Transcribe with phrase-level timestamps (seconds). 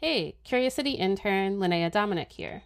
[0.00, 2.62] Hey, Curious City intern Linnea Dominic here.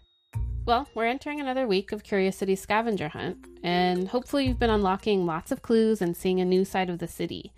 [0.67, 5.24] Well, we're entering another week of Curious City scavenger hunt, and hopefully you've been unlocking
[5.24, 7.50] lots of clues and seeing a new side of the city.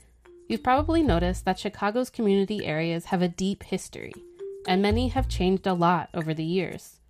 [0.48, 4.12] You've probably noticed that Chicago's community areas have a deep history,
[4.68, 7.01] and many have changed a lot over the years.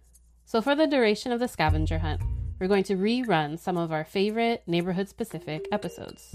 [0.46, 2.22] So, for the duration of the scavenger hunt,
[2.58, 6.32] we're going to rerun some of our favorite neighborhood specific episodes.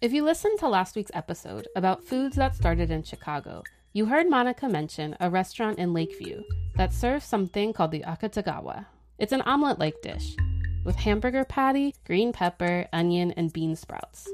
[0.00, 4.28] If you listened to last week's episode about foods that started in Chicago, you heard
[4.28, 6.42] Monica mention a restaurant in Lakeview
[6.76, 8.84] that serves something called the Akutagawa.
[9.18, 10.36] It's an omelet like dish
[10.84, 14.28] with hamburger patty, green pepper, onion, and bean sprouts.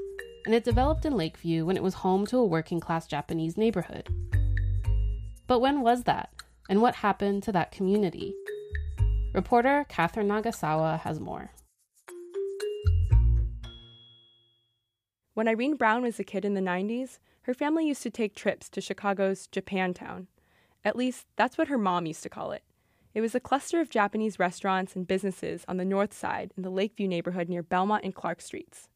[0.45, 4.09] And it developed in Lakeview when it was home to a working class Japanese neighborhood.
[5.47, 6.29] But when was that?
[6.69, 8.33] And what happened to that community?
[9.33, 11.51] Reporter Katherine Nagasawa has more.
[15.33, 18.69] When Irene Brown was a kid in the 90s, her family used to take trips
[18.69, 20.25] to Chicago's Japantown.
[20.83, 22.63] At least, that's what her mom used to call it.
[23.13, 26.71] It was a cluster of Japanese restaurants and businesses on the north side in the
[26.71, 28.89] Lakeview neighborhood near Belmont and Clark Streets.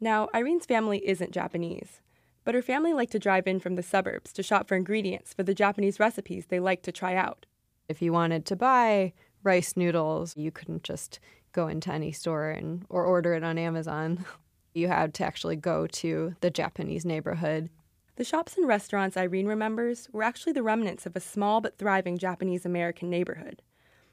[0.00, 2.02] Now, Irene's family isn't Japanese,
[2.44, 5.42] but her family liked to drive in from the suburbs to shop for ingredients for
[5.42, 7.46] the Japanese recipes they liked to try out.
[7.88, 11.20] If you wanted to buy rice noodles, you couldn't just
[11.52, 14.26] go into any store and or order it on Amazon.
[14.76, 17.70] You had to actually go to the Japanese neighborhood.
[18.16, 22.16] The shops and restaurants Irene remembers were actually the remnants of a small but thriving
[22.16, 23.60] Japanese American neighborhood.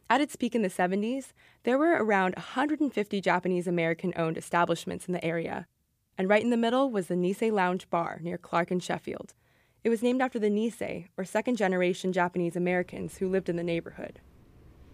[0.09, 5.13] At its peak in the 70s, there were around 150 Japanese American owned establishments in
[5.13, 5.67] the area,
[6.17, 9.35] and right in the middle was the Nisei Lounge Bar near Clark and Sheffield.
[9.83, 13.63] It was named after the Nisei, or second generation Japanese Americans who lived in the
[13.63, 14.19] neighborhood.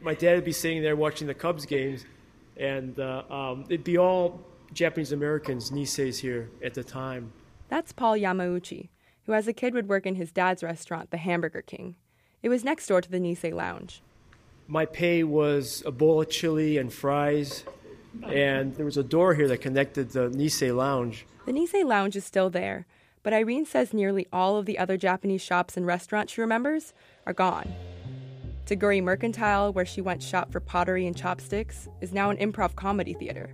[0.02, 2.05] My dad would be sitting there watching the Cubs games,
[2.58, 7.31] and uh, um, it'd be all Japanese Americans, Niseis here at the time.
[7.69, 8.89] That's Paul Yamauchi,
[9.28, 11.95] who as a kid would work in his dad's restaurant, the Hamburger King.
[12.42, 14.02] It was next door to the Nisei Lounge.
[14.67, 17.66] My pay was a bowl of chili and fries,
[18.25, 21.26] and there was a door here that connected the Nisei Lounge.
[21.45, 22.86] The Nisei Lounge is still there,
[23.21, 26.93] but Irene says nearly all of the other Japanese shops and restaurants she remembers
[27.26, 27.73] are gone.
[28.66, 33.14] Toguri Mercantile, where she once shop for pottery and chopsticks, is now an improv comedy
[33.14, 33.54] theater.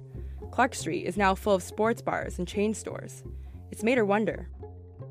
[0.52, 3.24] Clark Street is now full of sports bars and chain stores.
[3.72, 4.50] It's made her wonder.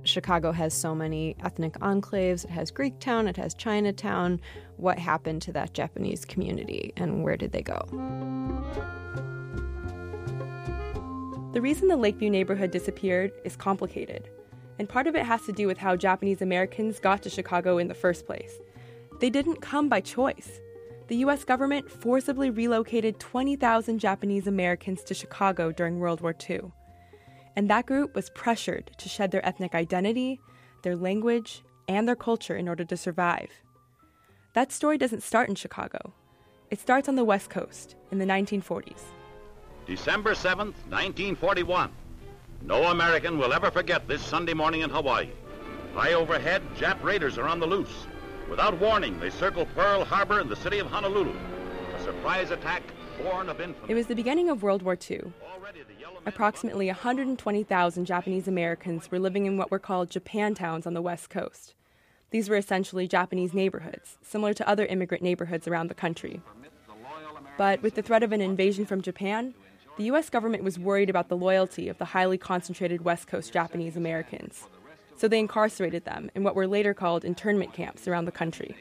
[0.05, 2.45] Chicago has so many ethnic enclaves.
[2.45, 4.41] It has Greektown, it has Chinatown.
[4.77, 7.87] What happened to that Japanese community and where did they go?
[11.53, 14.31] The reason the Lakeview neighborhood disappeared is complicated,
[14.79, 17.89] and part of it has to do with how Japanese Americans got to Chicago in
[17.89, 18.59] the first place.
[19.21, 20.61] They didn't come by choice
[21.13, 26.73] the US government forcibly relocated 20,000 Japanese Americans to Chicago during World War II.
[27.57, 30.41] And that group was pressured to shed their ethnic identity,
[30.83, 33.51] their language, and their culture in order to survive.
[34.55, 36.13] That story doesn't start in Chicago.
[36.71, 39.03] It starts on the West Coast in the 1940s.
[39.87, 41.91] December 7th, 1941.
[42.63, 45.29] No American will ever forget this Sunday morning in Hawaii.
[45.95, 48.07] High overhead, Jap raiders are on the loose.
[48.49, 51.35] Without warning, they circle Pearl Harbor and the city of Honolulu.
[51.97, 52.83] A surprise attack.
[53.89, 55.33] It was the beginning of World War II.
[56.27, 61.75] Approximately 120,000 Japanese Americans were living in what were called Japantowns on the West Coast.
[62.31, 66.41] These were essentially Japanese neighborhoods, similar to other immigrant neighborhoods around the country.
[67.59, 69.55] But with the threat of an invasion from Japan,
[69.99, 70.31] the U.S.
[70.31, 74.69] government was worried about the loyalty of the highly concentrated West Coast Japanese Americans
[75.23, 78.75] so they incarcerated them in what were later called internment camps around the country.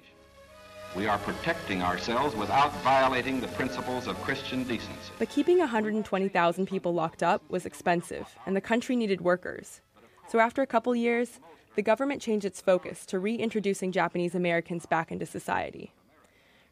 [0.94, 5.14] We are protecting ourselves without violating the principles of Christian decency.
[5.20, 9.80] But keeping 120,000 people locked up was expensive, and the country needed workers.
[10.28, 11.40] So after a couple years,
[11.76, 15.94] the government changed its focus to reintroducing Japanese Americans back into society.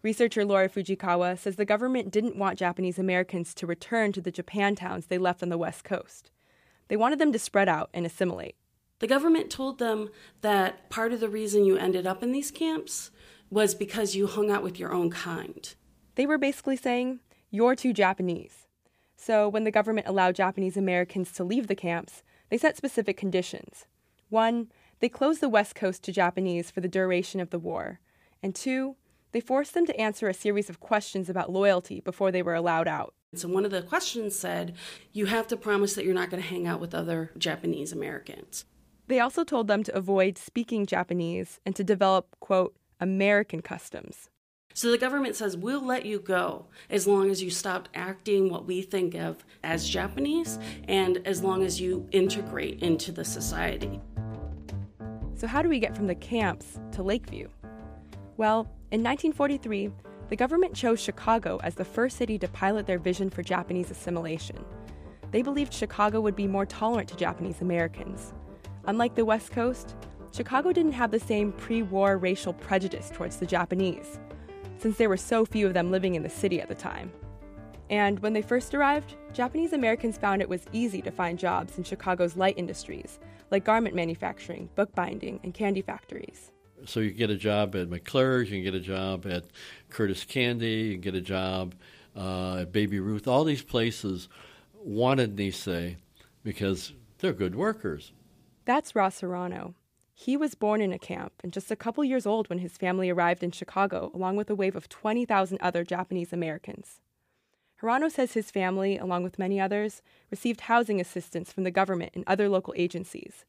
[0.01, 4.75] Researcher Laura Fujikawa says the government didn't want Japanese Americans to return to the Japan
[4.75, 6.31] towns they left on the West Coast.
[6.89, 8.55] They wanted them to spread out and assimilate.
[8.99, 10.09] The government told them
[10.41, 13.11] that part of the reason you ended up in these camps
[13.49, 15.75] was because you hung out with your own kind.
[16.15, 17.19] They were basically saying,
[17.49, 18.67] You're too Japanese.
[19.15, 23.85] So when the government allowed Japanese Americans to leave the camps, they set specific conditions.
[24.29, 27.99] One, they closed the West Coast to Japanese for the duration of the war.
[28.41, 28.95] And two,
[29.31, 32.87] they forced them to answer a series of questions about loyalty before they were allowed
[32.87, 33.13] out.
[33.35, 34.73] So, one of the questions said,
[35.13, 38.65] You have to promise that you're not going to hang out with other Japanese Americans.
[39.07, 44.29] They also told them to avoid speaking Japanese and to develop, quote, American customs.
[44.73, 48.65] So the government says, we'll let you go as long as you stop acting what
[48.65, 53.99] we think of as Japanese and as long as you integrate into the society.
[55.35, 57.47] So, how do we get from the camps to Lakeview?
[58.37, 58.61] Well,
[58.91, 59.89] in 1943,
[60.29, 64.63] the government chose Chicago as the first city to pilot their vision for Japanese assimilation.
[65.31, 68.33] They believed Chicago would be more tolerant to Japanese Americans.
[68.85, 69.95] Unlike the West Coast,
[70.31, 74.19] Chicago didn't have the same pre war racial prejudice towards the Japanese,
[74.77, 77.11] since there were so few of them living in the city at the time.
[77.89, 81.83] And when they first arrived, Japanese Americans found it was easy to find jobs in
[81.83, 86.51] Chicago's light industries, like garment manufacturing, bookbinding, and candy factories.
[86.85, 89.45] So you get a job at McClure's, you can get a job at
[89.89, 91.75] Curtis Candy, you can get a job
[92.15, 93.27] uh, at Baby Ruth.
[93.27, 94.29] All these places
[94.73, 95.97] wanted Nisei
[96.43, 98.13] because they're good workers.
[98.65, 99.73] That's Ross Harano.
[100.21, 103.09] He was born in a camp and just a couple years old when his family
[103.09, 106.99] arrived in Chicago, along with a wave of 20,000 other Japanese Americans.
[107.81, 112.25] Harano says his family, along with many others, received housing assistance from the government and
[112.27, 113.45] other local agencies.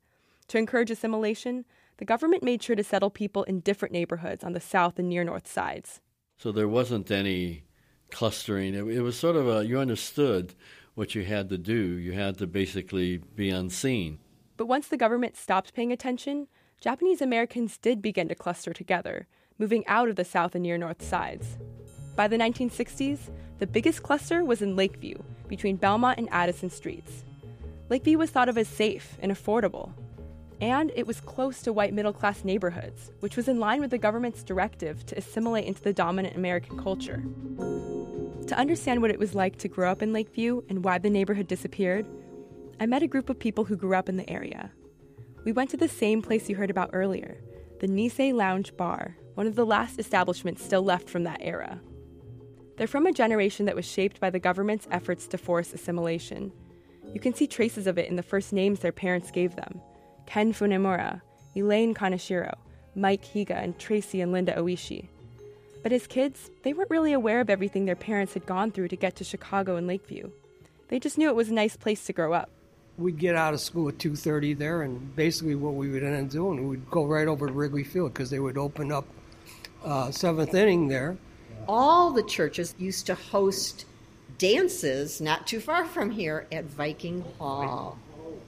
[0.46, 1.64] To encourage assimilation,
[1.96, 5.24] the government made sure to settle people in different neighborhoods on the south and near
[5.24, 6.00] north sides.
[6.38, 7.64] So there wasn't any
[8.12, 8.74] clustering.
[8.74, 10.54] It, it was sort of a, you understood
[10.94, 11.74] what you had to do.
[11.74, 14.20] You had to basically be unseen.
[14.56, 16.46] But once the government stopped paying attention,
[16.80, 19.26] Japanese Americans did begin to cluster together,
[19.58, 21.58] moving out of the south and near north sides.
[22.16, 27.24] By the 1960s, the biggest cluster was in Lakeview, between Belmont and Addison streets.
[27.90, 29.92] Lakeview was thought of as safe and affordable,
[30.62, 33.98] and it was close to white middle class neighborhoods, which was in line with the
[33.98, 37.22] government's directive to assimilate into the dominant American culture.
[38.46, 41.46] To understand what it was like to grow up in Lakeview and why the neighborhood
[41.46, 42.06] disappeared,
[42.80, 44.70] I met a group of people who grew up in the area.
[45.44, 47.38] We went to the same place you heard about earlier,
[47.80, 51.80] the Nisei Lounge Bar, one of the last establishments still left from that era.
[52.76, 56.52] They're from a generation that was shaped by the government's efforts to force assimilation.
[57.14, 59.80] You can see traces of it in the first names their parents gave them
[60.26, 61.22] Ken Funemura,
[61.56, 62.54] Elaine Kaneshiro,
[62.94, 65.08] Mike Higa, and Tracy and Linda Oishi.
[65.82, 68.96] But as kids, they weren't really aware of everything their parents had gone through to
[68.96, 70.30] get to Chicago and Lakeview.
[70.88, 72.50] They just knew it was a nice place to grow up.
[73.00, 76.30] We'd get out of school at 2.30 there, and basically what we would end up
[76.30, 79.06] doing, we'd go right over to Wrigley Field because they would open up
[79.82, 81.16] uh, seventh inning there.
[81.66, 83.86] All the churches used to host
[84.36, 87.98] dances not too far from here at Viking Hall.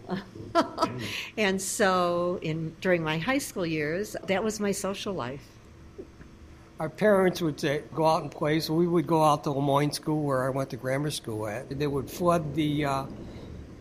[1.38, 5.46] and so in during my high school years, that was my social life.
[6.78, 9.92] Our parents would say, go out and play, so we would go out to Lemoyne
[9.92, 11.78] School, where I went to grammar school at.
[11.78, 13.04] They would flood the uh,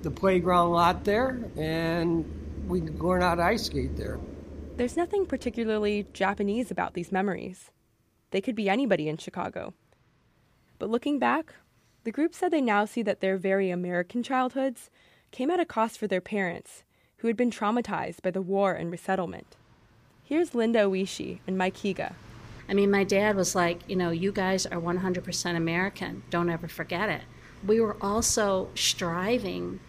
[0.04, 2.26] the playground lot there, and
[2.68, 4.20] we'd learn how to ice skate there.
[4.78, 7.72] There's nothing particularly Japanese about these memories.
[8.32, 9.74] They could be anybody in Chicago.
[10.80, 11.54] But looking back,
[12.04, 14.90] the group said they now see that their very American childhoods
[15.32, 16.84] came at a cost for their parents,
[17.18, 19.56] who had been traumatized by the war and resettlement.
[20.24, 22.14] Here's Linda Oishi and Mike Higa.
[22.68, 26.24] I mean, my dad was like, you know, you guys are 100% American.
[26.30, 27.22] Don't ever forget it.
[27.68, 29.80] We were also striving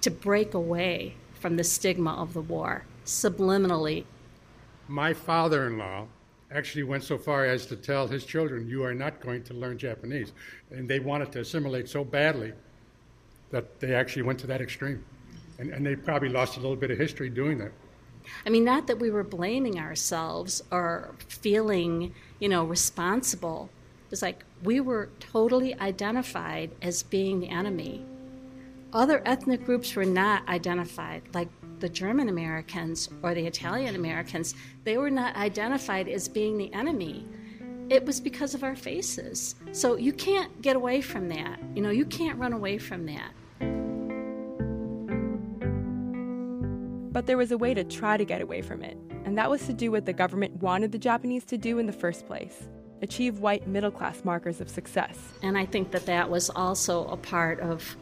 [0.00, 4.04] to break away from the stigma of the war subliminally.
[4.86, 6.06] My father in law
[6.50, 9.78] actually went so far as to tell his children, You are not going to learn
[9.78, 10.32] Japanese.
[10.70, 12.52] And they wanted to assimilate so badly
[13.50, 15.04] that they actually went to that extreme.
[15.58, 17.72] And, and they probably lost a little bit of history doing that.
[18.44, 23.70] I mean, not that we were blaming ourselves or feeling, you know, responsible.
[24.10, 28.04] It's like we were totally identified as being the enemy.
[28.92, 34.54] Other ethnic groups were not identified, like the German Americans or the Italian Americans.
[34.84, 37.26] They were not identified as being the enemy.
[37.90, 39.54] It was because of our faces.
[39.72, 41.58] So you can't get away from that.
[41.74, 43.32] You know, you can't run away from that.
[47.12, 49.66] But there was a way to try to get away from it, and that was
[49.66, 52.68] to do what the government wanted the Japanese to do in the first place
[53.00, 55.16] achieve white middle class markers of success.
[55.42, 57.96] And I think that that was also a part of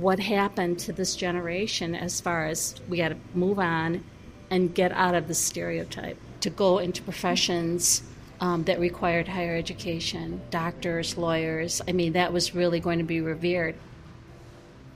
[0.00, 4.02] what happened to this generation as far as we got to move on
[4.50, 8.02] and get out of the stereotype to go into professions
[8.40, 11.80] um, that required higher education doctors, lawyers.
[11.86, 13.76] I mean, that was really going to be revered.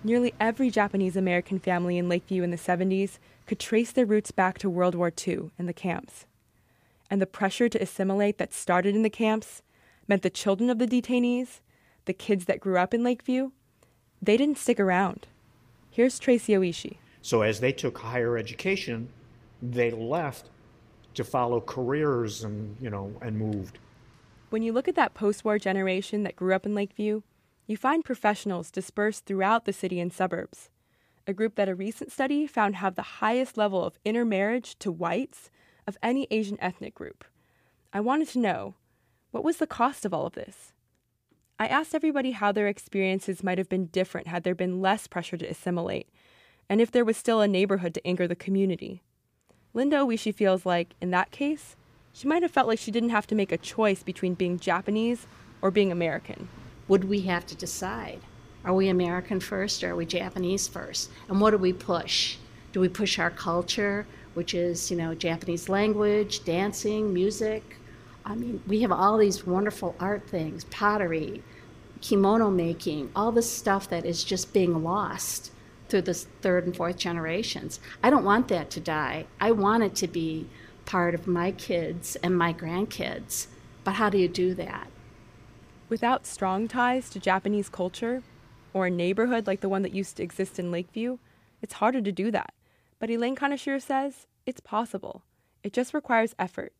[0.02, 4.58] Nearly every Japanese American family in Lakeview in the 70s could trace their roots back
[4.58, 6.26] to World War II and the camps.
[7.10, 9.62] And the pressure to assimilate that started in the camps
[10.06, 11.60] meant the children of the detainees,
[12.04, 13.52] the kids that grew up in Lakeview,
[14.22, 15.26] they didn't stick around.
[15.90, 16.98] Here's Tracy Oishi.
[17.22, 19.08] So as they took higher education,
[19.60, 20.50] they left
[21.14, 23.78] to follow careers and, you know, and moved.
[24.50, 27.22] When you look at that post-war generation that grew up in Lakeview,
[27.66, 30.70] you find professionals dispersed throughout the city and suburbs.
[31.26, 35.50] A group that a recent study found have the highest level of intermarriage to whites
[35.86, 37.24] of any Asian ethnic group.
[37.92, 38.74] I wanted to know
[39.30, 40.72] what was the cost of all of this?
[41.60, 45.36] I asked everybody how their experiences might have been different had there been less pressure
[45.36, 46.08] to assimilate,
[46.68, 49.02] and if there was still a neighborhood to anchor the community.
[49.74, 51.74] Linda Oishi feels like, in that case,
[52.12, 55.26] she might have felt like she didn't have to make a choice between being Japanese
[55.60, 56.48] or being American.
[56.86, 58.20] Would we have to decide?
[58.64, 61.10] Are we American first or are we Japanese first?
[61.28, 62.36] And what do we push?
[62.72, 67.77] Do we push our culture, which is, you know, Japanese language, dancing, music?
[68.28, 71.42] I mean, we have all these wonderful art things, pottery,
[72.02, 75.50] kimono making, all this stuff that is just being lost
[75.88, 77.80] through the third and fourth generations.
[78.02, 79.24] I don't want that to die.
[79.40, 80.46] I want it to be
[80.84, 83.46] part of my kids and my grandkids.
[83.82, 84.88] But how do you do that?
[85.88, 88.22] Without strong ties to Japanese culture,
[88.74, 91.16] or a neighborhood like the one that used to exist in Lakeview,
[91.62, 92.52] it's harder to do that.
[92.98, 95.22] But Elaine Kaneshiro says it's possible.
[95.62, 96.74] It just requires effort.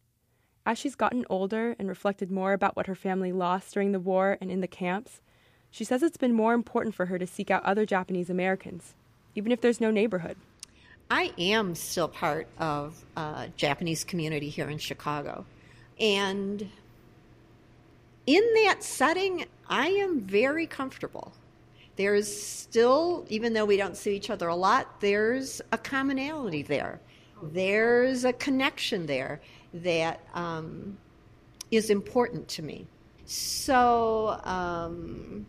[0.67, 4.37] As she's gotten older and reflected more about what her family lost during the war
[4.41, 5.23] and in the camps,
[5.71, 8.95] she says it's been more important for her to seek out other Japanese Americans,
[9.35, 10.37] even if there's no neighborhood.
[11.11, 15.47] I am still part of a Japanese community here in Chicago.
[15.99, 16.69] And
[18.27, 21.33] in that setting, I am very comfortable.
[21.97, 27.00] There's still, even though we don't see each other a lot, there's a commonality there.
[27.43, 29.41] There's a connection there
[29.75, 30.99] that um,
[31.71, 32.87] is important to me.
[33.25, 35.47] So um,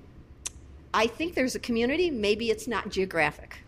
[0.94, 2.12] I think there's a community.
[2.12, 3.64] Maybe it's not geographic.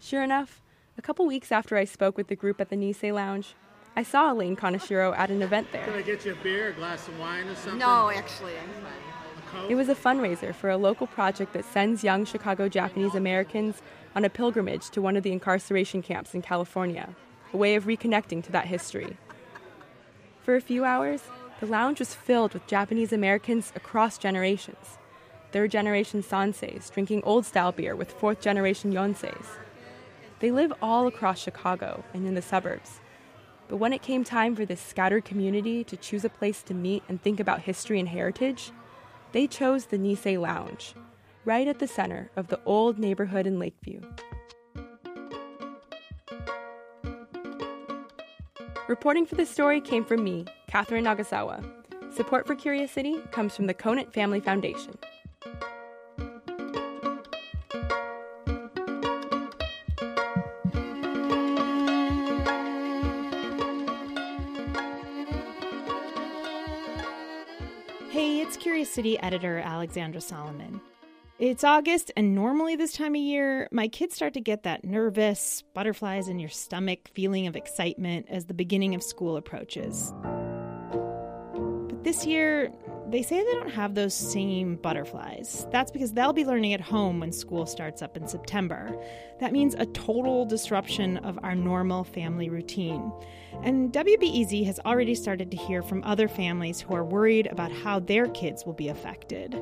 [0.00, 0.60] Sure enough,
[0.98, 3.54] a couple weeks after I spoke with the group at the Nisei Lounge,
[3.94, 5.84] I saw Elaine Kaneshiro at an event there.
[5.84, 7.78] Can I get you a beer, a glass of wine, or something?
[7.78, 9.70] No, actually, I'm fine.
[9.70, 13.82] It was a fundraiser for a local project that sends young Chicago Japanese Americans
[14.16, 17.14] on a pilgrimage to one of the incarceration camps in California,
[17.52, 19.16] a way of reconnecting to that history.
[20.42, 21.22] For a few hours,
[21.60, 24.98] the lounge was filled with Japanese Americans across generations.
[25.52, 29.46] Third generation Sanseis drinking old style beer with fourth generation Yonseis.
[30.40, 33.00] They live all across Chicago and in the suburbs.
[33.68, 37.04] But when it came time for this scattered community to choose a place to meet
[37.08, 38.72] and think about history and heritage,
[39.30, 40.94] they chose the Nisei Lounge,
[41.44, 44.00] right at the center of the old neighborhood in Lakeview.
[48.92, 51.64] Reporting for this story came from me, Katherine Nagasawa.
[52.14, 54.98] Support for Curious City comes from the Conant Family Foundation.
[68.10, 70.82] Hey, it's Curious City editor Alexandra Salomon.
[71.42, 75.64] It's August, and normally this time of year, my kids start to get that nervous,
[75.74, 80.14] butterflies in your stomach feeling of excitement as the beginning of school approaches.
[80.22, 82.70] But this year,
[83.08, 85.66] they say they don't have those same butterflies.
[85.72, 88.96] That's because they'll be learning at home when school starts up in September.
[89.40, 93.12] That means a total disruption of our normal family routine.
[93.64, 97.98] And WBEZ has already started to hear from other families who are worried about how
[97.98, 99.60] their kids will be affected.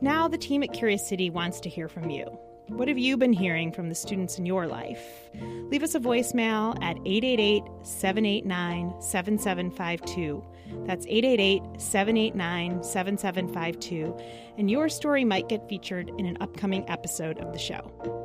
[0.00, 2.24] Now, the team at Curious City wants to hear from you.
[2.68, 5.30] What have you been hearing from the students in your life?
[5.70, 10.44] Leave us a voicemail at 888 789 7752.
[10.86, 14.16] That's 888 789 7752,
[14.56, 18.23] and your story might get featured in an upcoming episode of the show.